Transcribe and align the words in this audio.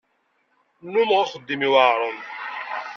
Nnumeɣ 0.85 1.19
axeddim 1.21 1.61
iweɛren. 1.67 2.17